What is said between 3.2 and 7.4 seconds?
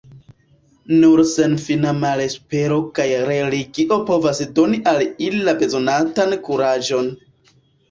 religio povas doni al ili la bezonatan kuraĝon.